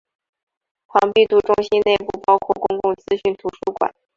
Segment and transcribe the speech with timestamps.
[0.87, 3.93] 庞毕度中心内部包括公共资讯图书馆。